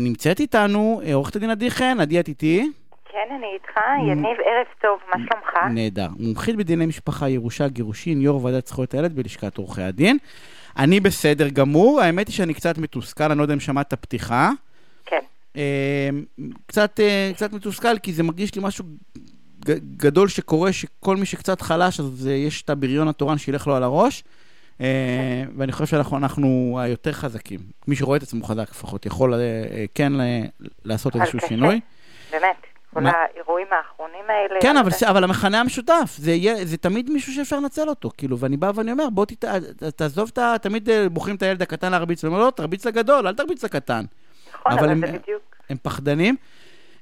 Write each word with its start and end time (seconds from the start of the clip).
נמצאת 0.00 0.40
איתנו 0.40 1.00
אה, 1.04 1.14
עורכת 1.14 1.36
הדין 1.36 1.50
עדי 1.50 1.70
חן, 1.70 1.96
עדי 2.00 2.20
את 2.20 2.28
איתי? 2.28 2.70
כן, 3.04 3.34
אני 3.38 3.46
איתך. 3.54 3.80
יניב, 4.10 4.36
ערב 4.46 4.66
טוב, 4.82 4.98
מה 5.10 5.16
שלומך? 5.16 5.74
נהדר. 5.74 6.08
מומחית 6.18 6.56
בדיני 6.56 6.86
משפחה, 6.86 7.28
ירושה, 7.28 7.68
גירושין, 7.68 8.20
יו"ר 8.20 8.44
ועדת 8.44 8.66
זכויות 8.66 8.94
הילד 8.94 9.16
בלשכת 9.16 9.56
עורכי 9.56 9.82
הדין. 9.82 10.18
אני 10.78 11.00
בסדר 11.00 11.48
גמור, 11.48 12.00
האמת 12.00 12.28
היא 12.28 12.34
שאני 12.34 12.54
קצת 12.54 12.78
מתוסכל, 12.78 13.24
אני 13.24 13.38
לא 13.38 13.42
יודע 13.42 13.54
אם 13.54 13.60
שמעת 13.60 13.88
את 13.88 13.92
הפתיחה. 13.92 14.50
כן. 15.06 15.20
אה, 15.56 16.08
קצת, 16.66 17.00
אה, 17.00 17.30
קצת 17.34 17.52
מתוסכל, 17.52 17.98
כי 17.98 18.12
זה 18.12 18.22
מרגיש 18.22 18.54
לי 18.54 18.62
משהו 18.64 18.84
גדול 19.96 20.28
שקורה, 20.28 20.72
שכל 20.72 21.16
מי 21.16 21.26
שקצת 21.26 21.60
חלש, 21.60 22.00
אז 22.00 22.28
אה, 22.30 22.32
יש 22.32 22.62
את 22.62 22.70
הבריון 22.70 23.08
התורן 23.08 23.38
שילך 23.38 23.66
לו 23.66 23.76
על 23.76 23.82
הראש. 23.82 24.24
אה, 24.80 24.86
ואני 25.56 25.72
חושב 25.72 25.86
שאנחנו 25.86 26.16
אנחנו 26.16 26.78
היותר 26.82 27.12
חזקים. 27.12 27.60
מי 27.88 27.96
שרואה 27.96 28.16
את 28.16 28.22
עצמו 28.22 28.44
חזק 28.44 28.70
לפחות, 28.70 29.06
יכול 29.06 29.34
אה, 29.34 29.38
אה, 29.38 29.84
כן 29.94 30.12
לעשות 30.84 31.16
איזשהו 31.16 31.38
קשה. 31.38 31.48
שינוי. 31.48 31.80
באמת, 32.32 32.56
כל? 32.94 33.00
האירועים 33.06 33.66
האחרונים 33.70 34.24
האלה. 34.28 34.60
כן, 34.60 34.76
אבל, 34.76 34.90
אבל 35.08 35.24
המכנה 35.24 35.60
המשותף, 35.60 36.14
זה, 36.16 36.32
יהיה, 36.32 36.64
זה 36.64 36.76
תמיד 36.76 37.10
מישהו 37.10 37.32
שאפשר 37.32 37.56
לנצל 37.60 37.88
אותו, 37.88 38.10
כאילו, 38.18 38.38
ואני 38.38 38.56
בא 38.56 38.70
ואני 38.74 38.92
אומר, 38.92 39.10
בוא 39.10 39.24
ת, 39.24 39.44
תעזוב 39.96 40.30
את 40.32 40.38
ה... 40.38 40.54
תמיד 40.62 40.88
בוחרים 41.12 41.36
את 41.36 41.42
הילד 41.42 41.62
הקטן 41.62 41.90
להרביץ, 41.92 42.24
אני 42.24 42.32
אומר, 42.34 42.44
לא, 42.44 42.50
תרביץ 42.50 42.86
לגדול, 42.86 43.26
אל 43.26 43.34
תרביץ 43.34 43.64
לקטן. 43.64 44.04
נכון, 44.54 44.72
אבל 44.72 44.80
אבל 44.80 44.90
הם- 44.90 45.00
זה 45.06 45.18
בדיוק. 45.18 45.56
הם 45.70 45.76
פחדנים. 45.82 46.36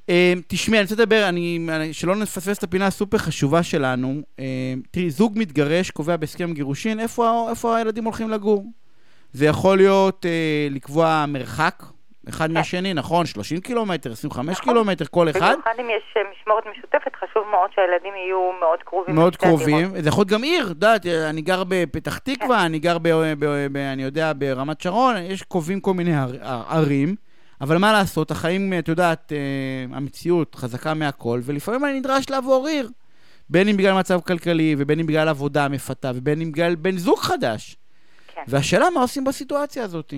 אה, 0.08 0.32
תשמעי, 0.48 0.78
אני 0.78 0.84
רוצה 0.84 0.94
לדבר, 0.94 1.28
אני, 1.28 1.58
שלא 1.92 2.16
נפספס 2.16 2.58
את 2.58 2.62
הפינה 2.62 2.86
הסופר 2.86 3.18
חשובה 3.18 3.62
שלנו. 3.62 4.14
אה, 4.40 4.44
תראי, 4.90 5.10
זוג 5.10 5.32
מתגרש, 5.38 5.90
קובע 5.90 6.16
בהסכם 6.16 6.52
גירושין, 6.52 7.00
איפה, 7.00 7.46
איפה 7.50 7.76
הילדים 7.76 8.04
הולכים 8.04 8.30
לגור? 8.30 8.64
זה 9.32 9.46
יכול 9.46 9.76
להיות 9.76 10.26
אה, 10.26 10.68
לקבוע 10.70 11.24
מרחק 11.28 11.82
אחד 12.28 12.50
מהשני, 12.50 12.94
נכון? 12.94 13.26
30 13.26 13.60
קילומטר, 13.60 14.12
25 14.12 14.58
נכון. 14.58 14.72
קילומטר, 14.72 15.04
כל 15.10 15.30
אחד. 15.30 15.40
במיוחד 15.52 15.70
אם 15.80 15.90
יש 15.90 16.14
אה, 16.16 16.22
משמורת 16.40 16.64
משותפת, 16.76 17.12
חשוב 17.16 17.42
מאוד 17.50 17.70
שהילדים 17.74 18.12
יהיו 18.14 18.50
מאוד 18.60 18.78
קרובים. 18.84 19.14
מאוד. 19.14 19.36
קרובים, 19.36 20.02
זה 20.02 20.08
יכול 20.08 20.20
להיות 20.20 20.28
גם 20.28 20.42
עיר, 20.42 20.64
את 20.64 20.70
יודעת, 20.70 21.06
אני 21.06 21.42
גר 21.42 21.62
בפתח 21.68 22.18
תקווה, 22.18 22.66
אני 22.66 22.78
גר, 22.78 22.98
ב, 22.98 23.08
ב, 23.38 23.66
ב, 23.72 23.76
אני 23.76 24.02
יודע, 24.02 24.32
ברמת 24.38 24.80
שרון, 24.80 25.16
יש 25.16 25.42
קובעים 25.42 25.80
כל 25.80 25.94
מיני 25.94 26.16
ער, 26.16 26.30
ער- 26.42 26.62
ערים, 26.68 27.14
אבל 27.64 27.76
מה 27.78 27.92
לעשות, 27.92 28.30
החיים, 28.30 28.72
את 28.78 28.88
יודעת, 28.88 29.32
אה, 29.32 29.96
המציאות 29.96 30.54
חזקה 30.54 30.94
מהכל, 30.94 31.38
ולפעמים 31.46 31.84
אני 31.84 31.98
נדרש 32.00 32.30
לעבור 32.30 32.66
עיר, 32.66 32.88
בין 33.50 33.68
אם 33.68 33.76
בגלל 33.76 33.92
מצב 33.98 34.20
כלכלי, 34.20 34.74
ובין 34.78 35.00
אם 35.00 35.06
בגלל 35.06 35.28
עבודה 35.28 35.68
מפתה, 35.68 36.10
ובין 36.14 36.40
אם 36.40 36.52
בגלל 36.52 36.74
בן 36.74 36.96
זוג 36.96 37.18
חדש. 37.18 37.76
כן. 38.34 38.42
והשאלה 38.48 38.90
מה 38.94 39.00
עושים 39.00 39.24
בסיטואציה 39.24 39.84
הזאת. 39.84 40.14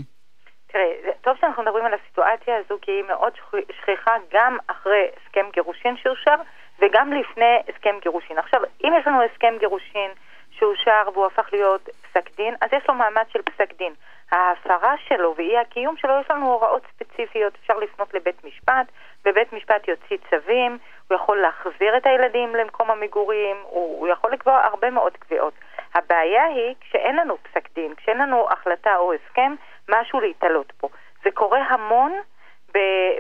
תראה, 0.66 0.84
טוב 1.20 1.34
שאנחנו 1.40 1.62
מדברים 1.62 1.84
על 1.84 1.92
הסיטואציה 1.94 2.54
הזו, 2.64 2.74
כי 2.82 2.90
היא 2.90 3.04
מאוד 3.08 3.32
שכ- 3.36 3.72
שכיחה 3.82 4.10
גם 4.32 4.56
אחרי 4.66 5.02
הסכם 5.16 5.46
גירושין 5.54 5.94
שאושר, 6.02 6.36
וגם 6.78 7.12
לפני 7.12 7.54
הסכם 7.68 7.94
גירושין. 8.02 8.38
עכשיו, 8.38 8.60
אם 8.84 8.92
יש 9.00 9.06
לנו 9.06 9.22
הסכם 9.22 9.54
גירושין 9.60 10.10
שאושר 10.58 11.02
והוא 11.14 11.26
הפך 11.26 11.46
להיות 11.52 11.88
פסק 12.04 12.36
דין, 12.36 12.54
אז 12.60 12.68
יש 12.72 12.82
לו 12.88 12.94
מעמד 12.94 13.24
של 13.32 13.42
פסק 13.42 13.68
דין. 13.78 13.92
ההפרה 14.30 14.94
שלו 15.08 15.34
ואי 15.36 15.58
הקיום 15.58 15.96
שלו, 15.96 16.14
יש 16.20 16.30
לנו 16.30 16.46
הוראות 16.52 16.82
ספציפיות, 16.94 17.52
אפשר 17.60 17.78
לפנות 17.78 18.14
לבית 18.14 18.44
משפט, 18.44 18.86
ובית 19.24 19.52
משפט 19.52 19.88
יוציא 19.88 20.16
צווים, 20.30 20.78
הוא 21.08 21.16
יכול 21.16 21.36
להחזיר 21.40 21.96
את 21.96 22.06
הילדים 22.06 22.54
למקום 22.54 22.90
המגורים, 22.90 23.56
הוא, 23.62 24.00
הוא 24.00 24.08
יכול 24.08 24.32
לקבוע 24.32 24.60
הרבה 24.64 24.90
מאוד 24.90 25.12
קביעות. 25.16 25.54
הבעיה 25.94 26.44
היא 26.44 26.74
כשאין 26.80 27.16
לנו 27.16 27.36
פסק 27.42 27.68
דין, 27.74 27.94
כשאין 27.94 28.18
לנו 28.18 28.48
החלטה 28.50 28.96
או 28.96 29.12
הסכם, 29.12 29.54
משהו 29.88 30.20
להתעלות 30.20 30.72
פה. 30.78 30.88
זה 31.24 31.30
קורה 31.30 31.60
המון 31.60 32.12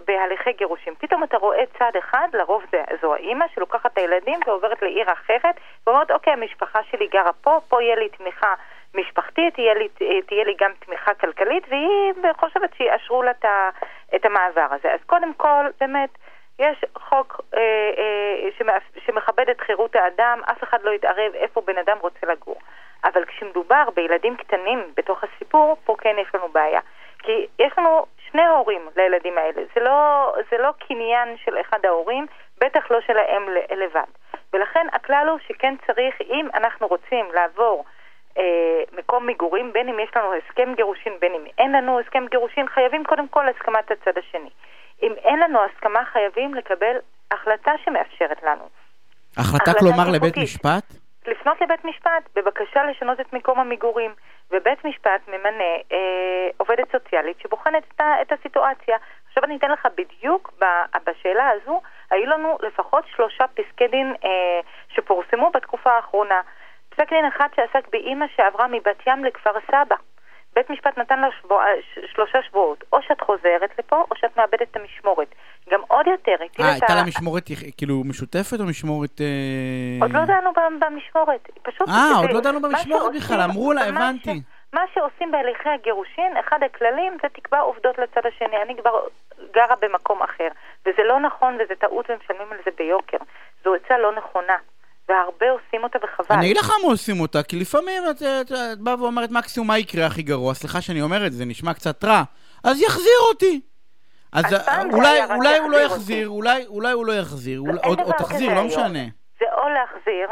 בהליכי 0.06 0.52
גירושים. 0.52 0.94
פתאום 0.98 1.24
אתה 1.24 1.36
רואה 1.36 1.64
צד 1.78 1.90
אחד, 1.98 2.28
לרוב 2.32 2.62
זה, 2.72 2.82
זו 3.00 3.14
האימא 3.14 3.46
שלוקחת 3.54 3.92
את 3.92 3.98
הילדים 3.98 4.40
ועוברת 4.46 4.82
לעיר 4.82 5.12
אחרת, 5.12 5.54
ואומרת, 5.86 6.10
אוקיי, 6.10 6.32
המשפחה 6.32 6.82
שלי 6.90 7.06
גרה 7.06 7.32
פה, 7.32 7.60
פה 7.68 7.82
יהיה 7.82 7.96
לי 7.96 8.08
תמיכה 8.08 8.54
משפחתית, 8.96 9.54
תהיה 9.54 9.74
לי, 9.74 9.88
תהיה 10.26 10.44
לי 10.44 10.54
גם 10.60 10.70
תמיכה 10.86 11.14
כלכלית, 11.14 11.64
והיא 11.68 12.32
חושבת 12.40 12.74
שיאשרו 12.76 13.22
לה 13.22 13.30
את 14.14 14.24
המעבר 14.24 14.66
הזה. 14.70 14.92
אז 14.92 15.00
קודם 15.06 15.34
כל, 15.34 15.64
באמת, 15.80 16.10
יש 16.58 16.84
חוק 16.94 17.40
אה, 17.54 17.60
אה, 17.98 18.66
שמכבד 19.06 19.48
את 19.50 19.60
חירות 19.60 19.96
האדם, 19.96 20.40
אף 20.50 20.62
אחד 20.64 20.82
לא 20.82 20.90
יתערב 20.90 21.32
איפה 21.34 21.60
בן 21.60 21.78
אדם 21.78 21.96
רוצה 22.00 22.26
לגור. 22.26 22.56
אבל 23.04 23.24
כשמדובר 23.24 23.84
בילדים 23.94 24.36
קטנים 24.36 24.92
בתוך 24.96 25.24
הסיפור, 25.24 25.76
פה 25.84 25.96
כן 25.98 26.16
יש 26.18 26.34
לנו 26.34 26.48
בעיה. 26.48 26.80
כי 27.18 27.46
יש 27.58 27.72
לנו 27.78 28.06
שני 28.30 28.46
הורים 28.46 28.88
לילדים 28.96 29.38
האלה. 29.38 29.62
זה 29.74 29.80
לא, 29.80 30.32
זה 30.50 30.58
לא 30.58 30.70
קניין 30.88 31.36
של 31.44 31.60
אחד 31.60 31.86
ההורים, 31.86 32.26
בטח 32.60 32.90
לא 32.90 33.00
של 33.00 33.18
האם 33.18 33.48
לבד. 33.76 34.10
ולכן 34.52 34.86
הכלל 34.92 35.28
הוא 35.30 35.38
שכן 35.48 35.74
צריך, 35.86 36.20
אם 36.20 36.48
אנחנו 36.54 36.86
רוצים 36.86 37.26
לעבור 37.34 37.84
מקום 38.98 39.26
מגורים, 39.26 39.72
בין 39.72 39.88
אם 39.88 39.98
יש 39.98 40.10
לנו 40.16 40.34
הסכם 40.34 40.74
גירושין, 40.76 41.12
בין 41.20 41.34
אם 41.34 41.44
אין 41.58 41.72
לנו 41.72 42.00
הסכם 42.00 42.26
גירושין, 42.30 42.68
חייבים 42.68 43.04
קודם 43.04 43.28
כל 43.28 43.48
הסכמת 43.48 43.90
הצד 43.90 44.18
השני. 44.18 44.50
אם 45.02 45.12
אין 45.24 45.38
לנו 45.40 45.58
הסכמה, 45.64 46.04
חייבים 46.12 46.54
לקבל 46.54 46.96
החלטה 47.30 47.72
שמאפשרת 47.84 48.42
לנו. 48.42 48.68
החלטה 49.36 49.70
החלטה 49.70 49.80
כלומר 49.80 50.10
לבית 50.12 50.34
שיפוטית. 50.34 50.42
משפט? 50.42 51.06
לפנות 51.26 51.60
לבית 51.60 51.84
משפט 51.84 52.28
בבקשה 52.34 52.84
לשנות 52.84 53.20
את 53.20 53.32
מקום 53.32 53.60
המגורים, 53.60 54.14
ובית 54.50 54.84
משפט 54.84 55.28
ממנה 55.28 55.64
אה, 55.92 56.48
עובדת 56.56 56.92
סוציאלית 56.92 57.40
שבוחנת 57.40 57.82
את, 57.94 58.00
את 58.22 58.32
הסיטואציה. 58.32 58.96
עכשיו 59.28 59.44
אני 59.44 59.56
אתן 59.56 59.70
לך 59.70 59.88
בדיוק 59.96 60.52
ב- 60.60 60.98
בשאלה 61.06 61.48
הזו, 61.48 61.80
היו 62.10 62.26
לנו 62.26 62.58
לפחות 62.62 63.04
שלושה 63.16 63.44
פסקי 63.54 63.88
דין 63.88 64.14
אה, 64.24 64.60
שפורסמו 64.88 65.50
בתקופה 65.54 65.90
האחרונה. 65.90 66.40
פסק 66.96 67.08
דין 67.12 67.24
אחד 67.24 67.48
שעסק 67.56 67.88
באימא 67.92 68.26
שעברה 68.36 68.66
מבת 68.66 69.06
ים 69.06 69.24
לכפר 69.24 69.50
סבא. 69.66 69.96
בית 70.54 70.70
משפט 70.70 70.98
נתן 70.98 71.20
לה 71.20 71.28
שבוע, 71.42 71.64
ש- 71.94 71.98
שלושה 72.14 72.42
שבועות, 72.42 72.84
או 72.92 72.98
שאת 73.02 73.20
חוזרת 73.20 73.70
לפה, 73.78 74.04
או 74.10 74.16
שאת 74.16 74.36
מאבדת 74.36 74.62
את 74.62 74.76
המשמורת. 74.76 75.34
גם 75.70 75.80
עוד 75.88 76.06
יותר, 76.06 76.34
הטיל 76.44 76.64
אה, 76.64 76.70
את 76.76 76.80
הייתה 76.80 76.92
ה... 76.92 76.96
לה 76.96 77.02
משמורת 77.08 77.42
כאילו 77.76 78.02
משותפת 78.04 78.60
או 78.60 78.64
משמורת... 78.64 79.20
אה, 79.20 79.26
עוד 80.00 80.12
לא 80.12 80.24
דנו 80.24 80.50
במשמורת. 80.80 81.48
פשוט... 81.62 81.88
אה, 81.88 82.18
עוד 82.22 82.30
לא 82.32 82.40
דנו 82.40 82.60
מה 82.60 82.68
במשמורת 82.68 83.14
בכלל, 83.16 83.40
אמרו 83.40 83.72
לה, 83.72 83.90
מה 83.90 84.08
הבנתי. 84.08 84.30
ש- 84.30 84.72
מה 84.72 84.80
שעושים 84.94 85.30
בהליכי 85.32 85.68
הגירושין, 85.68 86.36
אחד 86.36 86.58
הכללים 86.62 87.16
זה 87.22 87.28
תקבע 87.28 87.58
עובדות 87.60 87.98
לצד 87.98 88.26
השני. 88.26 88.62
אני 88.62 88.76
כבר 88.80 89.00
גרה 89.54 89.74
במקום 89.82 90.22
אחר, 90.22 90.48
וזה 90.86 91.02
לא 91.04 91.20
נכון 91.20 91.54
וזה 91.54 91.74
טעות 91.74 92.10
ומשלמים 92.10 92.52
על 92.52 92.58
זה 92.64 92.70
ביוקר. 92.78 93.16
זו 93.64 93.74
עצה 93.74 93.98
לא 93.98 94.12
נכונה, 94.16 94.56
והרבה 95.08 95.46
עושים 95.50 95.82
אותה 95.84 95.98
וחבל. 96.02 96.36
אני 96.36 96.46
אגיד 96.46 96.56
לך 96.56 96.70
מה 96.82 96.88
עושים 96.90 97.20
אותה, 97.20 97.42
כי 97.42 97.56
לפעמים 97.56 98.02
את, 98.10 98.22
את, 98.22 98.52
את 98.52 98.78
באה 98.78 99.02
ואומרת 99.02 99.30
מקסימום 99.30 99.68
מה 99.68 99.78
יקרה 99.78 100.06
הכי 100.06 100.22
גרוע, 100.22 100.54
סליחה 100.54 100.80
שאני 100.80 101.02
אומר 101.02 101.26
את 101.26 101.32
זה, 101.32 101.44
נשמע 101.44 101.74
קצת 101.74 102.04
רע, 102.04 102.22
אז 102.64 102.82
יחזיר 102.82 103.18
אותי. 103.30 103.60
אז 104.32 104.44
פעם 104.64 104.90
זה 104.90 104.96
אולי, 104.96 105.24
אולי 105.34 105.58
הוא 105.58 105.70
לא 105.70 105.76
יחזיר. 105.76 106.28
אולי, 106.28 106.66
אולי 106.66 106.92
הוא 106.92 107.06
לא 107.06 107.12
יחזיר, 107.12 107.60
או, 107.84 107.94
תחזיר, 108.18 108.54
לא. 108.54 108.64
משנה. 108.64 109.04
זה 109.40 109.46
או 109.52 109.68
להחזיר, 109.68 110.28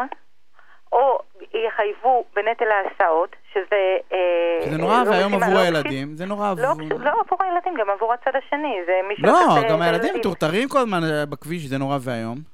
או 0.93 1.19
יחייבו 1.67 2.25
בנטל 2.37 2.65
ההסעות, 2.65 3.37
שזה... 3.53 3.97
אה, 4.12 4.71
זה 4.71 4.79
נורא 4.79 5.05
לא 5.05 5.11
ואיום 5.11 5.35
עבור 5.35 5.55
לא 5.55 5.59
הילדים, 5.59 6.17
זה 6.17 6.27
נורא 6.27 6.55
לא, 6.56 6.71
עבור... 6.71 6.89
לא 6.99 7.11
עבור 7.11 7.39
הילדים, 7.41 7.75
גם 7.75 7.91
עבור 7.91 8.12
הצד 8.12 8.31
השני. 8.37 8.77
זה 8.87 8.93
מי 9.09 9.15
לא, 9.19 9.39
שלוקח 9.39 9.67
את 9.67 9.71
גם 9.71 9.83
הילדים. 9.83 10.15
מטורטרים 10.15 10.69
כל 10.69 10.79
הזמן 10.79 11.05
אה, 11.05 11.27
בכביש, 11.27 11.62
זה 11.62 11.79
נורא 11.79 11.99
ואיום. 12.01 12.54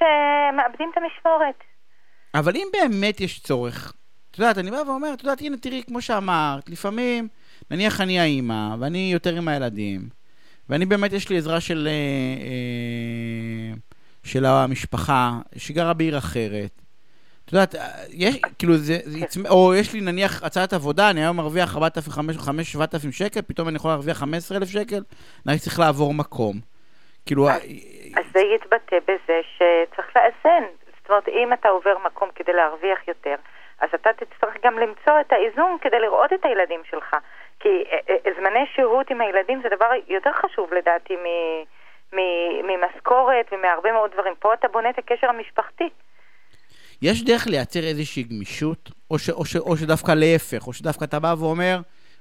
כן, 0.00 0.06
שמאבדים 0.52 0.90
את 0.92 0.96
המשמורת. 0.96 1.64
אבל 2.34 2.56
אם 2.56 2.68
באמת 2.72 3.20
יש 3.20 3.40
צורך, 3.40 3.92
את 4.30 4.38
יודעת, 4.38 4.58
אני 4.58 4.70
בא 4.70 4.76
ואומר, 4.86 5.12
את 5.12 5.22
יודעת, 5.22 5.40
הנה 5.40 5.56
תראי, 5.56 5.82
כמו 5.86 6.02
שאמרת, 6.02 6.68
לפעמים, 6.68 7.28
נניח 7.70 8.00
אני 8.00 8.20
האימא, 8.20 8.76
ואני 8.78 9.10
יותר 9.12 9.36
עם 9.36 9.48
הילדים, 9.48 10.08
ואני 10.68 10.86
באמת, 10.86 11.12
יש 11.12 11.28
לי 11.28 11.38
עזרה 11.38 11.60
של, 11.60 11.88
אה, 11.90 11.92
אה, 12.44 13.76
של 14.24 14.46
המשפחה, 14.46 15.38
שגרה 15.56 15.94
בעיר 15.94 16.18
אחרת. 16.18 16.82
את 17.44 17.52
יודעת, 17.52 17.74
אה, 17.74 17.88
יש, 18.10 18.36
כאילו, 18.58 18.76
זה, 18.76 18.98
זה 19.04 19.18
יצמ... 19.18 19.46
או 19.46 19.74
יש 19.74 19.92
לי 19.92 20.00
נניח 20.00 20.42
הצעת 20.42 20.72
עבודה, 20.72 21.10
אני 21.10 21.20
היום 21.20 21.36
מרוויח 21.36 21.76
4,000-5,000 21.76 23.12
שקל, 23.12 23.42
פתאום 23.42 23.68
אני 23.68 23.76
יכול 23.76 23.90
להרוויח 23.90 24.18
15,000 24.18 24.68
שקל, 24.68 25.02
אני 25.46 25.58
צריך 25.58 25.78
לעבור 25.78 26.14
מקום. 26.14 26.60
כאילו, 27.26 27.48
אז- 28.16 28.32
זה 28.32 28.40
יתבטא 28.40 28.98
בזה 29.08 29.40
שצריך 29.56 30.16
לאזן. 30.16 30.64
זאת 31.00 31.10
אומרת, 31.10 31.28
אם 31.28 31.52
אתה 31.52 31.68
עובר 31.68 31.98
מקום 32.04 32.28
כדי 32.34 32.52
להרוויח 32.52 33.08
יותר, 33.08 33.34
אז 33.80 33.88
אתה 33.94 34.10
תצטרך 34.12 34.54
גם 34.64 34.78
למצוא 34.78 35.20
את 35.20 35.32
האיזון 35.32 35.76
כדי 35.80 36.00
לראות 36.00 36.32
את 36.32 36.44
הילדים 36.44 36.80
שלך. 36.90 37.16
כי 37.60 37.68
אה, 37.68 37.98
אה, 38.10 38.32
זמני 38.36 38.66
שהות 38.74 39.10
עם 39.10 39.20
הילדים 39.20 39.62
זה 39.62 39.68
דבר 39.76 39.90
יותר 40.08 40.30
חשוב 40.32 40.74
לדעתי 40.74 41.16
ממשכורת 42.62 43.46
ומהרבה 43.52 43.92
מאוד 43.92 44.10
דברים. 44.12 44.34
פה 44.38 44.54
אתה 44.54 44.68
בונה 44.68 44.90
את 44.90 44.98
הקשר 44.98 45.26
המשפחתי. 45.26 45.88
יש 47.02 47.24
דרך 47.24 47.46
לייצר 47.46 47.80
איזושהי 47.80 48.22
גמישות, 48.22 48.90
או, 49.10 49.18
ש, 49.18 49.30
או, 49.30 49.44
ש, 49.44 49.56
או 49.56 49.76
שדווקא 49.76 50.12
להפך, 50.12 50.66
או 50.66 50.72
שדווקא 50.72 51.04
אתה 51.04 51.18
בא 51.18 51.34
ואומר, 51.38 51.76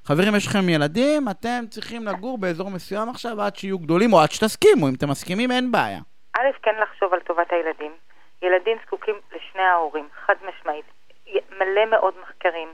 חברים, 0.06 0.36
יש 0.36 0.48
לכם 0.48 0.70
ילדים, 0.70 1.30
אתם 1.32 1.64
צריכים 1.70 2.06
לגור 2.08 2.38
באזור 2.38 2.70
מסוים 2.70 3.10
עכשיו 3.10 3.42
עד 3.42 3.56
שיהיו 3.56 3.80
גדולים, 3.80 4.14
או 4.14 4.20
עד 4.20 4.32
שתסכימו, 4.32 4.88
אם 4.90 4.94
אתם 4.98 5.10
מסכימים 5.10 5.52
אין 5.52 5.72
בעיה. 5.72 6.00
א', 6.38 6.52
כן 6.64 6.76
לחשוב 6.82 7.14
על 7.14 7.20
טובת 7.20 7.52
הילדים. 7.52 7.92
ילדים 8.42 8.78
זקוקים 8.86 9.16
לשני 9.36 9.62
ההורים, 9.62 10.08
חד 10.26 10.36
משמעית. 10.48 10.86
מלא 11.60 11.86
מאוד 11.90 12.14
מחקרים 12.22 12.68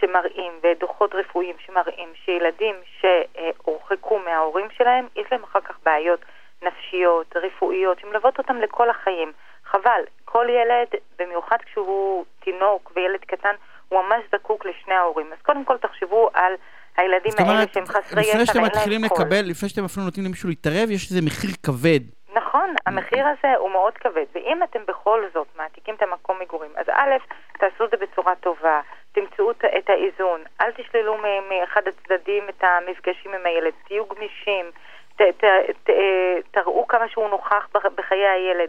שמראים, 0.00 0.52
ודוחות 0.62 1.14
רפואיים 1.14 1.56
שמראים, 1.66 2.08
שילדים 2.24 2.74
שהורחקו 3.00 4.18
מההורים 4.18 4.66
שלהם, 4.76 5.06
יש 5.16 5.26
להם 5.32 5.42
אחר 5.42 5.60
כך 5.60 5.76
בעיות 5.84 6.20
נפשיות, 6.62 7.36
רפואיות, 7.36 8.00
שמלוות 8.00 8.38
אותם 8.38 8.56
לכל 8.56 8.90
החיים. 8.90 9.32
חבל, 9.64 10.02
כל 10.24 10.46
ילד, 10.50 10.88
במיוחד 11.18 11.56
כשהוא 11.66 12.24
תינוק 12.40 12.92
וילד 12.96 13.20
קטן, 13.20 13.54
הוא 13.88 14.02
ממש 14.02 14.22
זקוק 14.32 14.66
לשני 14.66 14.94
ההורים. 14.94 15.26
אז 15.32 15.38
קודם 15.42 15.64
כל 15.64 15.76
תחשבו 15.78 16.30
על 16.34 16.52
הילדים 16.96 17.30
זאת 17.30 17.40
אומרת, 17.40 17.56
האלה 17.58 17.66
שהם 17.74 17.86
חסרי 17.86 18.20
ישע 18.22 18.32
לפני 18.32 18.46
שאתם 18.46 18.62
מתחילים. 18.64 19.04
לקבל, 19.04 19.40
לפני 19.44 19.68
שאתם 19.68 19.84
אפילו 19.84 20.04
נותנים 20.04 20.26
למישהו 20.26 20.48
להתערב, 20.48 20.90
יש 20.90 21.10
איזה 21.10 21.20
מחיר 21.26 21.50
כבד. 21.62 22.00
נכון, 22.34 22.74
המחיר 22.86 23.26
הזה 23.28 23.56
הוא 23.58 23.70
מאוד 23.70 23.92
כבד, 23.94 24.24
ואם 24.34 24.62
אתם 24.62 24.78
בכל 24.88 25.24
זאת 25.34 25.46
מעתיקים 25.56 25.94
את 25.94 26.02
המקום 26.02 26.36
מגורים, 26.40 26.70
אז 26.76 26.86
א', 26.92 27.10
תעשו 27.58 27.84
את 27.84 27.90
זה 27.90 27.96
בצורה 27.96 28.34
טובה, 28.34 28.80
תמצאו 29.12 29.50
את- 29.50 29.90
האיזון, 29.90 30.40
אל 30.60 30.70
תשללו 30.72 31.16
מאחד 31.50 31.82
הצדדים 31.88 32.44
את 32.48 32.64
המפגשים 32.64 33.34
עם 33.34 33.46
הילד, 33.46 33.72
תהיו 33.88 34.04
גמישים, 34.06 34.64
ת, 35.16 35.20
ת, 35.22 35.44
ת, 35.84 35.90
אה, 35.90 36.36
תראו 36.50 36.86
כמה 36.88 37.08
שהוא 37.08 37.28
נוכח 37.30 37.68
בח- 37.74 37.86
בחיי 37.96 38.26
הילד. 38.28 38.68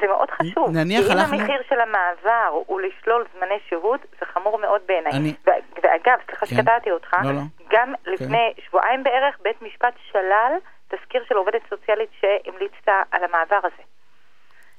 זה 0.00 0.06
מאוד 0.06 0.28
חשוב, 0.30 0.70
נניח 0.70 1.00
כי 1.06 1.12
אם 1.12 1.18
הלכנו- 1.18 1.38
המחיר 1.40 1.60
של 1.68 1.80
המעבר 1.80 2.48
הוא 2.66 2.80
לשלול 2.80 3.24
זמני 3.36 3.58
שהות, 3.68 4.00
זה 4.20 4.26
חמור 4.34 4.58
מאוד 4.58 4.80
בעיניי. 4.88 5.12
אני- 5.12 5.34
ואגב, 5.82 6.18
סליחה 6.26 6.46
כן. 6.46 6.56
שקטעתי 6.56 6.90
אותך, 6.90 7.14
לא, 7.24 7.32
לא. 7.32 7.40
גם 7.72 7.94
לפני 8.06 8.38
שבועיים 8.68 9.02
בערך 9.04 9.36
בית 9.42 9.62
משפט 9.62 9.94
שלל 10.12 10.52
תזכיר 10.88 11.24
של 11.28 11.34
עובדת 11.34 11.60
סוציאלית 11.70 12.08
שהמליצת 12.20 12.76
על 13.10 13.24
המעבר 13.24 13.58
הזה. 13.68 13.82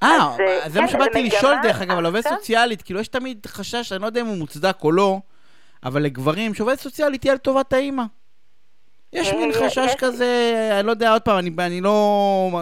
אה, 0.04 0.16
אז, 0.18 0.40
אה, 0.40 0.70
זה 0.70 0.82
מה 0.82 0.88
כן, 0.88 0.94
שבאתי 0.94 1.24
לשאול 1.24 1.54
דרך 1.64 1.82
אגב, 1.82 1.98
על 1.98 2.06
עובדת. 2.06 2.28
סוציאלית, 2.28 2.82
כאילו 2.82 3.00
יש 3.00 3.08
תמיד 3.08 3.46
חשש, 3.46 3.92
אני 3.92 4.02
לא 4.02 4.06
יודע 4.06 4.22
אם 4.22 4.26
הוא 4.26 4.38
מוצדק 4.38 4.76
או 4.84 4.92
לא, 4.92 5.18
אבל 5.86 6.02
לגברים, 6.02 6.54
שעובדת 6.54 6.80
סוציאלית 6.80 7.22
תהיה 7.22 7.34
לטובת 7.34 7.74
האימא. 7.74 8.04
יש 9.14 9.32
אה, 9.32 9.38
מין 9.38 9.50
יש- 9.50 9.58
חשש 9.58 9.78
יש- 9.78 9.96
כזה, 10.00 10.26
אני 10.80 10.88
לא 10.88 10.92
יודע, 10.92 11.12
עוד 11.12 11.22
פעם, 11.22 11.38
אני, 11.38 11.50
אני 11.60 11.82
לא 11.82 11.94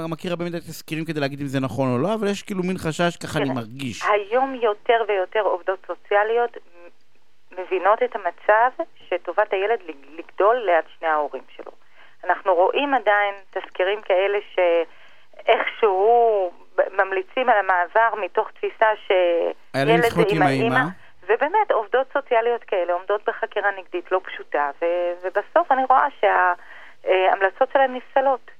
מכיר 0.10 0.32
הרבה 0.32 0.46
מדי 0.46 0.60
תזכירים 0.60 1.06
כדי 1.06 1.20
להגיד 1.20 1.42
אם 1.42 1.48
זה 1.48 1.60
נכון 1.60 1.94
או 1.94 1.98
לא, 1.98 2.14
אבל 2.14 2.28
יש 2.28 2.44
כאילו 2.44 2.64
מין 2.64 2.78
חשש, 2.78 3.18
ככה 3.18 3.40
אני 3.40 3.46
תראה, 3.46 3.56
מרגיש. 3.56 4.04
היום 4.14 4.56
יותר 4.56 5.04
ויותר 5.08 5.40
עובדות 5.40 5.80
סוציאליות 5.88 6.58
מבינות 7.52 8.00
את 8.04 8.16
המצב 8.16 8.72
שטובת 9.10 9.54
הילד 9.54 9.80
לג- 9.88 10.20
לגדול 10.20 10.56
ליד 10.66 10.84
שני 11.00 11.08
ההורים 11.08 11.44
שלו. 11.58 11.72
אנחנו 12.24 12.54
רואים 12.56 12.94
עדיין 12.94 13.34
תזכירים 13.52 14.02
כאלה 14.02 14.38
שאיכשהו 14.56 16.52
ממליצים 16.98 17.50
על 17.50 17.58
המעבר 17.60 18.22
מתוך 18.26 18.48
תפיסה 18.52 18.86
שילד 19.08 20.04
עם. 20.30 20.42
האימא. 20.42 20.80
ובאמת, 21.32 21.72
עובדות 21.72 22.08
סוציאליות 22.14 22.64
כאלה 22.64 22.94
עומדות 22.94 23.22
בחקירה 23.28 23.70
נגדית 23.80 24.12
לא 24.12 24.22
פשוטה, 24.24 24.70
ו- 24.82 24.86
ובסוף 25.24 25.72
אני 25.72 25.84
רואה 25.90 26.08
שההמלצות 26.20 27.70
שלהן 27.74 27.94
נפסלות. 27.96 28.52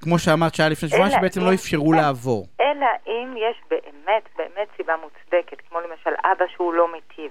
כמו 0.00 0.18
שאמרת 0.18 0.54
שהיה 0.54 0.68
לפני 0.68 0.88
שבועיים, 0.88 1.10
אלא 1.12 1.18
שבעצם 1.18 1.40
אם- 1.40 1.46
לא 1.46 1.54
אפשרו 1.54 1.92
אה, 1.92 1.98
לעבור. 2.00 2.46
אלא 2.60 2.86
אם 3.06 3.34
יש 3.36 3.56
באמת, 3.70 4.22
באמת 4.38 4.68
סיבה 4.76 4.94
מוצדקת, 5.02 5.56
כמו 5.68 5.80
למשל 5.80 6.10
אבא 6.24 6.44
שהוא 6.54 6.74
לא 6.74 6.92
מיטיב, 6.92 7.30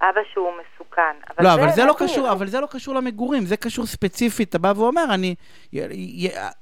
אבא 0.00 0.20
שהוא 0.32 0.52
מסוכן. 0.52 1.16
לא, 1.40 1.54
אבל 1.54 1.68
זה 1.70 1.84
לא. 1.84 1.94
קשור, 1.98 2.32
אבל 2.32 2.46
זה 2.46 2.60
לא 2.60 2.66
קשור 2.70 2.94
למגורים, 2.94 3.42
זה 3.42 3.56
קשור 3.56 3.86
ספציפית, 3.86 4.48
אתה 4.48 4.58
בא 4.58 4.72
ואומר, 4.76 5.04
אני, 5.14 5.34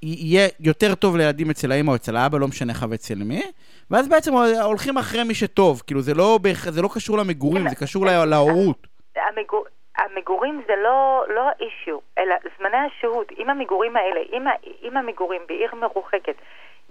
יהיה 0.02 0.48
יותר 0.60 0.94
טוב 0.94 1.16
לילדים 1.16 1.50
אצל 1.50 1.72
האמא 1.72 1.90
או 1.90 1.96
אצל 1.96 2.16
האבא, 2.16 2.38
לא 2.38 2.48
משנה 2.48 2.72
לך 2.72 2.86
ואצל 2.90 3.14
מי, 3.14 3.42
ואז 3.90 4.08
בעצם 4.08 4.32
הולכים 4.62 4.98
אחרי 4.98 5.24
מי 5.24 5.34
שטוב, 5.34 5.82
כאילו 5.86 6.00
זה 6.02 6.14
לא, 6.14 6.38
זה 6.68 6.82
לא 6.82 6.88
קשור 6.94 7.18
למגורים, 7.18 7.68
זה 7.68 7.74
קשור 7.76 8.06
לה- 8.06 8.24
להורות. 8.24 8.86
המגור... 9.16 9.64
המגורים 9.98 10.62
זה 10.66 10.72
לא, 10.84 10.98
לא 11.34 11.40
האישיו, 11.48 11.98
אלא 12.18 12.34
זמני 12.58 12.76
השהות. 12.76 13.26
אם 13.38 13.50
המגורים 13.50 13.96
האלה, 13.96 14.20
אם. 14.32 14.44
אם 14.82 14.96
המגורים 14.96 15.40
בעיר 15.48 15.74
מרוחקת 15.74 16.34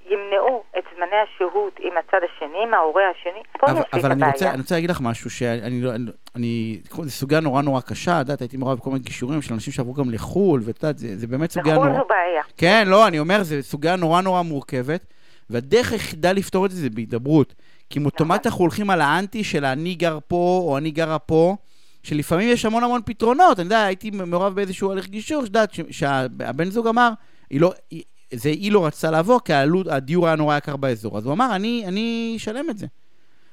ימנעו 0.10 0.64
את 0.78 0.84
זמני 0.96 1.16
השהות 1.24 1.74
עם 1.80 1.92
הצד 1.98 2.18
השני, 2.24 2.64
עם 2.64 2.74
ההורה 2.74 3.04
השני, 3.20 3.42
פה 3.60 3.68
אבל, 3.72 3.80
יש 3.80 3.94
לי 3.94 4.00
את 4.00 4.06
אבל 4.06 4.12
אני, 4.12 4.24
רוצה, 4.26 4.36
הבעיה. 4.38 4.54
אני 4.54 4.62
רוצה 4.62 4.76
להגיד 4.76 4.90
לך 4.90 4.98
משהו, 5.02 5.30
שאני 5.30 5.82
לא, 5.82 5.96
אני- 5.96 6.12
אני, 6.36 6.80
זו 7.04 7.10
סוגיה 7.10 7.40
נורא 7.40 7.62
נורא 7.62 7.82
קשה, 7.82 8.12
את 8.16 8.26
יודעת, 8.26 8.40
הייתי 8.42 8.58
מעורב 8.58 8.78
בכל 8.78 8.90
מיני 8.90 9.02
גישורים 9.04 9.42
של 9.42 9.54
אנשים 9.54 9.74
שעברו 9.74 9.94
גם 9.94 10.10
לחו"ל, 10.12 10.62
ואת 10.66 10.84
יודעת, 10.84 10.98
זה, 10.98 11.18
זה 11.18 11.28
באמת 11.28 11.52
סוגיה 11.52 11.74
לחו"ל 11.74 11.88
נורא... 11.88 12.00
זו 12.00 12.06
בעיה. 12.10 12.44
כן, 12.58 12.84
לא, 12.88 13.08
אני 13.08 13.20
אומר, 13.20 13.44
זו 13.44 13.56
סוגיה 13.62 13.96
נורא 13.96 14.22
נורא 14.22 14.42
מורכבת, 14.42 15.06
והדרך 15.54 15.92
היחידה 15.92 16.32
לפתור 16.32 16.66
את 16.66 16.72
זה 16.72 16.82
זה 16.82 16.90
בהידברות. 16.90 17.54
כי 17.90 18.00
אם 18.00 18.06
אוטומט 18.06 18.46
אנחנו 18.46 18.62
הולכים 18.62 18.90
על 18.90 19.02
האנטי 19.02 19.44
של 19.44 19.66
אני 19.66 19.96
גר 19.96 20.20
פה, 20.28 20.64
או 20.68 20.78
אני 20.78 20.92
גרה 20.92 21.20
פה, 21.20 21.56
שלפעמים 22.04 22.50
יש 22.50 22.66
המון 22.66 22.84
המון 22.84 23.02
פתרונות. 23.06 23.60
אני 23.60 23.66
יודע, 23.66 23.84
הייתי 23.84 24.12
מעורב 24.12 24.56
באיזשהו 24.56 24.92
הליך 24.92 25.08
גישור, 25.08 25.42
שאת 25.42 25.48
יודעת, 25.48 25.74
ש- 25.74 25.82
שהבן 25.92 26.70
זוג 26.70 26.88
אמר, 26.88 27.10
היא 27.50 27.62
לא, 27.62 27.74
היא- 27.92 28.04
זה 28.34 28.50
היא 28.50 28.72
לא 28.72 28.86
רצתה 28.86 29.12
לבוא, 29.12 29.40
כי 29.46 29.54
העלות, 29.54 29.88
הדיור 29.88 30.28
היה 30.28 30.36
נורא 30.36 30.58
יקר 30.58 30.76
באזור. 30.76 31.18
אז 31.18 31.26
הוא 31.26 31.34
אמר, 31.34 31.56
אני, 31.56 31.84
אני 31.88 32.34
אשלם 32.38 32.70
את 32.70 32.78
זה. 32.78 32.86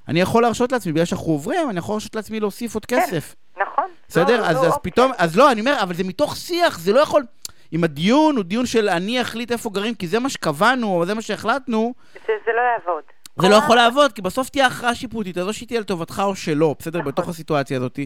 אני 0.09 0.21
יכול 0.21 0.43
להרשות 0.43 0.73
לעצמי, 0.73 0.93
בגלל 0.93 1.05
שאנחנו 1.05 1.27
עוברים, 1.33 1.71
אני 1.71 1.79
יכול 1.79 1.93
להרשות 1.93 2.17
לעצמי 2.17 2.41
להוסיף 2.41 2.75
עוד 2.75 2.87
כסף. 2.87 3.35
נכון. 3.57 3.85
בסדר? 4.09 4.37
זו- 4.41 4.45
אז, 4.47 4.57
זו 4.57 4.63
אז 4.67 4.73
אופציה. 4.73 4.93
פתאום, 4.93 5.13
אז 5.19 5.37
לא, 5.37 5.53
אני 5.53 5.61
אומר, 5.61 5.77
אבל 5.83 5.95
זה 5.95 6.05
מתוך 6.05 6.37
שיח, 6.37 6.79
זה 6.79 6.93
לא 6.93 7.01
יכול... 7.01 7.23
אם 7.73 7.85
הדיון 7.85 8.37
הוא 8.37 8.45
דיון 8.45 8.67
של 8.67 8.89
אני 8.89 9.21
אחליט 9.21 9.53
איפה 9.53 9.71
גרים, 9.71 9.95
כי 9.95 10.07
זה 10.07 10.19
מה 10.19 10.29
שקבענו, 10.29 10.87
או 10.97 11.07
זה 11.07 11.15
מה 11.15 11.23
שהחלטנו, 11.23 11.95
זה, 12.15 12.33
זה 12.47 12.53
לא 12.53 12.61
יעבוד. 12.61 13.03
זה 13.39 13.49
לא 13.49 13.55
יכול 13.55 13.77
לעבוד, 13.77 14.13
כי 14.13 14.23
בסוף 14.23 14.49
תהיה 14.49 14.67
הכרעה 14.67 14.95
שיפוטית, 14.95 15.39
אז 15.39 15.47
או 15.47 15.53
שהיא 15.53 15.69
תהיה 15.69 15.81
לטובתך 15.81 16.23
או 16.25 16.37
שלא, 16.37 16.75
בסדר? 16.79 16.99
נכון. 16.99 17.13
בתוך 17.13 17.29
הסיטואציה 17.29 17.77
הזאת. 17.77 17.99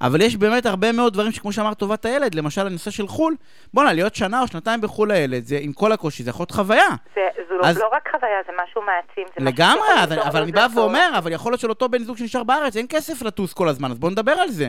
אבל 0.00 0.20
יש 0.20 0.36
באמת 0.36 0.66
הרבה 0.66 0.92
מאוד 0.92 1.12
דברים 1.12 1.32
שכמו 1.32 1.52
שאמרת, 1.52 1.78
טובת 1.78 2.04
הילד, 2.04 2.34
למשל 2.34 2.66
הנושא 2.66 2.90
של 2.90 3.08
חו"ל, 3.08 3.34
בואנה, 3.74 3.92
להיות 3.92 4.14
שנה 4.14 4.40
או 4.42 4.46
שנתיים 4.46 4.80
בחו"ל 4.80 5.12
לילד, 5.12 5.44
זה 5.44 5.58
עם 5.60 5.72
כל 5.72 5.92
הקושי, 5.92 6.22
זה 6.22 6.30
יכול 6.30 6.42
להיות 6.42 6.50
חוויה. 6.50 6.88
זה, 7.14 7.20
זו 7.48 7.54
אז- 7.68 7.78
לא 7.78 7.88
רק 7.92 8.08
חוויה, 8.10 8.38
זה 8.46 8.52
משהו 8.64 8.82
מעצים. 8.82 9.24
זה 9.38 9.44
משהו 9.44 9.44
לגמרי, 9.44 9.88
ליצור 10.10 10.28
אבל 10.28 10.38
לו 10.38 10.44
אני 10.44 10.52
בא. 10.52 10.66
ואומר, 10.74 11.10
אבל 11.18 11.32
יכול 11.32 11.52
להיות 11.52 11.60
שלאותו 11.60 11.88
בן 11.88 12.04
זוג 12.04 12.16
שנשאר 12.16 12.42
בארץ 12.42 12.76
אין 12.76 12.86
כסף 12.88 13.22
לטוס 13.22 13.52
כל 13.52 13.68
הזמן, 13.68 13.90
אז 13.90 13.98
בואו 13.98 14.12
נדבר 14.12 14.32
על 14.32 14.48
זה. 14.50 14.68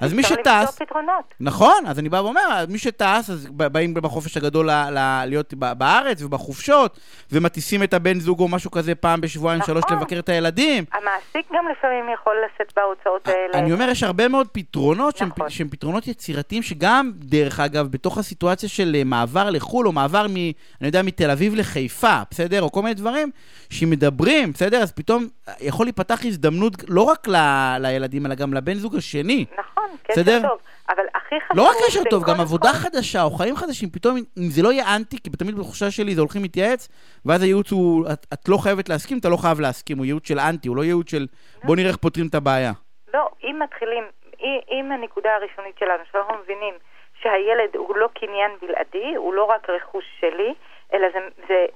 אז 0.00 0.12
מי 0.12 0.22
אפשר 0.22 0.34
שטס- 0.34 0.46
למצוא 0.60 0.86
פתרונות. 0.86 1.34
נכון, 1.40 1.84
אז 1.86 1.98
אני 1.98 2.08
בא 2.08 2.16
ואומר, 2.16 2.40
מי 2.68 2.78
שטס, 2.78 3.30
אז 3.30 3.46
באים 3.50 3.94
בחופש 3.94 4.36
הגדול 4.36 4.70
ל- 4.70 4.90
ל- 4.90 5.24
להיות 5.26 5.54
בארץ 5.54 6.22
ובחופשות, 6.22 6.98
ומטיסים 7.32 7.82
את 7.82 7.94
הבן 7.94 8.20
זוג 8.20 8.40
או 8.40 8.48
משהו 8.48 8.70
כזה 8.70 8.94
פעם 8.94 9.20
בשבועיים 9.20 9.60
נכון. 9.60 9.74
שלוש 9.74 9.84
לבקר 9.90 10.18
את 10.18 10.28
הילדים. 10.28 10.84
המעסיק 10.92 11.52
גם 11.52 11.64
לפעמים 11.78 12.04
יכול 12.14 12.32
לשאת 12.46 12.72
בהוצאות 12.76 13.28
האלה. 13.28 13.58
אני 13.64 13.72
אומר, 13.72 13.88
יש 13.88 14.02
הרבה 14.02 14.28
מאוד 14.28 14.48
פתרונות 14.52 15.16
שהם, 15.16 15.28
נכון. 15.28 15.50
שהם 15.50 15.68
פתרונות 15.68 16.06
יצירתיים, 16.06 16.62
שגם, 16.62 17.12
דרך 17.14 17.60
אגב, 17.60 17.86
בתוך 17.88 18.18
הסיטואציה 18.18 18.68
של 18.68 18.92
אה, 18.98 19.04
מעבר 19.04 19.50
לחו"ל, 19.50 19.86
או 19.86 19.92
מעבר 19.92 20.26
מ... 20.28 20.36
אני 20.36 20.52
יודע, 20.88 21.02
מתל 21.02 21.30
אביב 21.30 21.54
לחיפה, 21.54 22.16
בסדר? 22.30 22.62
או 22.62 22.72
כל 22.72 22.82
מיני 22.82 22.94
דברים, 22.94 23.30
שמדברים, 23.70 24.52
בסדר? 24.52 24.82
אז 24.82 24.92
פתאום 24.92 25.26
אה, 25.48 25.54
יכול 25.60 25.86
להיפתח 25.86 26.20
הזדמנות 26.24 26.72
לא 26.88 27.02
רק 27.02 27.28
ל... 27.28 27.36
לילדים, 27.80 28.26
אלא 28.26 28.34
גם 28.34 28.54
לבן 28.54 28.74
זוג 28.74 28.96
השני. 28.96 29.44
נכון, 29.58 29.81
בסדר? 30.08 30.38
קשר 30.38 30.48
טוב. 30.48 30.58
אבל 30.88 31.04
הכי 31.14 31.34
חשוב... 31.40 31.56
לא 31.56 31.62
רק 31.70 31.76
קשר 31.86 32.00
זה 32.00 32.10
טוב, 32.10 32.24
גם 32.24 32.40
עבודה 32.40 32.68
כל- 32.72 32.76
חדשה 32.78 33.22
או 33.22 33.30
חיים 33.30 33.56
חדשים, 33.56 33.90
פתאום, 33.90 34.16
אם 34.16 34.22
זה 34.50 34.62
לא 34.62 34.72
יהיה 34.72 34.96
אנטי, 34.96 35.16
כי 35.24 35.30
תמיד 35.30 35.54
בתחושה 35.54 35.90
שלי 35.90 36.14
זה 36.14 36.20
הולכים 36.20 36.42
להתייעץ, 36.42 36.88
ואז 37.26 37.42
הייעוץ 37.42 37.72
הוא, 37.72 38.06
את, 38.12 38.26
את 38.32 38.48
לא 38.48 38.56
חייבת 38.56 38.88
להסכים, 38.88 39.18
אתה 39.18 39.28
לא 39.28 39.36
חייב 39.36 39.60
להסכים, 39.60 39.98
הוא 39.98 40.06
ייעוץ 40.06 40.28
של 40.28 40.38
אנטי, 40.38 40.68
הוא 40.68 40.76
לא 40.76 40.82
ייעוץ 40.84 41.10
של 41.10 41.26
בוא 41.64 41.76
נראה 41.76 41.88
איך 41.88 41.96
פותרים 41.96 42.26
את 42.26 42.34
הבעיה. 42.34 42.72
לא, 43.14 43.28
אם 43.42 43.56
מתחילים, 43.62 44.04
אם- 44.40 44.60
אם 44.70 44.92
הנקודה 44.92 45.30
הראשונית 45.34 45.78
שלנו, 45.78 46.02
שאנחנו 46.12 46.34
מבינים 46.44 46.74
שהילד 47.22 47.76
הוא 47.76 47.96
לא 47.96 48.08
קניין 48.14 48.50
בלעדי, 48.62 49.14
הוא 49.16 49.34
לא 49.34 49.44
רק 49.44 49.70
רכוש 49.70 50.04
שלי, 50.20 50.54
אלא 50.94 51.06
זה, 51.14 51.18
זה, 51.48 51.66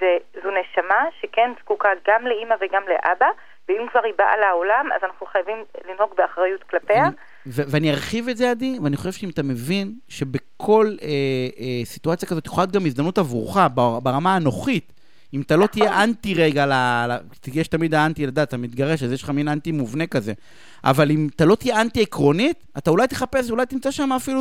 זה, 0.00 0.16
זו 0.42 0.48
נשמה 0.50 1.04
שכן 1.20 1.50
זקוקה 1.60 1.88
גם 2.08 2.26
לאימא 2.26 2.54
וגם 2.60 2.82
לאבא, 2.88 3.26
ואם 3.70 3.86
כבר 3.90 4.00
היא 4.04 4.12
באה 4.18 4.36
לעולם, 4.36 4.86
אז 4.96 5.00
אנחנו 5.04 5.26
חייבים 5.26 5.56
לנהוג 5.88 6.10
באחריות 6.18 6.62
כלפיה. 6.62 7.04
ו- 7.46 7.62
ואני 7.68 7.90
ארחיב 7.90 8.28
את 8.28 8.36
זה, 8.36 8.50
עדי, 8.50 8.78
ואני 8.82 8.96
חושב 8.96 9.12
שאם 9.12 9.28
אתה 9.30 9.42
מבין 9.42 9.92
שבכל 10.08 10.86
אה, 11.02 11.08
אה, 11.60 11.84
סיטואציה 11.84 12.28
כזאת 12.28 12.46
יכולה 12.46 12.64
להיות 12.64 12.74
גם 12.74 12.86
הזדמנות 12.86 13.18
עבורך, 13.18 13.56
בר- 13.74 14.00
ברמה 14.00 14.36
הנוחית, 14.36 14.92
אם 15.34 15.40
אתה 15.40 15.56
לא 15.56 15.66
תהיה 15.66 16.04
אנטי 16.04 16.34
רגע, 16.34 16.66
ל, 16.66 16.72
יש 17.54 17.68
תמיד 17.68 17.94
האנטי, 17.94 18.26
לדעת, 18.26 18.48
אתה 18.48 18.56
מתגרש, 18.56 19.02
אז 19.02 19.12
יש 19.12 19.22
לך 19.22 19.30
מין 19.30 19.48
אנטי 19.48 19.72
מובנה 19.72 20.06
כזה, 20.06 20.32
אבל 20.84 21.10
אם 21.10 21.28
אתה 21.36 21.44
לא 21.44 21.54
תהיה 21.54 21.80
אנטי 21.80 22.02
עקרונית, 22.02 22.64
אתה 22.78 22.90
אולי 22.90 23.06
תחפש, 23.06 23.50
אולי 23.50 23.66
תמצא 23.66 23.90
שם 23.90 24.12
אפילו 24.12 24.40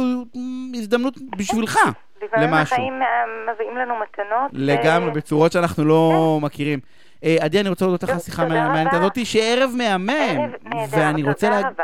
הזדמנות 0.76 1.14
בשבילך 1.38 1.80
לפעמים 2.24 2.50
למשהו. 2.50 2.76
החיים 2.76 2.94
אה, 3.02 3.54
מביאים 3.54 3.78
לנו 3.78 3.94
מתנות. 3.96 4.52
לגמרי, 4.54 5.10
אה, 5.10 5.14
בצורות 5.14 5.52
שאנחנו 5.52 5.86
לא 5.86 6.40
מכירים. 6.42 6.80
אה, 7.24 7.38
עדי, 7.40 7.60
אני 7.60 7.70
רוצה 7.70 7.86
להודות 7.86 8.04
לך 8.04 8.10
על 8.10 8.16
השיחה 8.16 8.44
המעניינת. 8.44 8.94
הזאת, 8.94 9.26
שערב 9.26 9.72
מהמם. 9.78 10.10
ערב 10.10 10.52
נהדר, 10.66 10.98
ואני 10.98 11.24
רוצה 11.24 11.48
תודה. 11.48 11.60
רבה. 11.68 11.84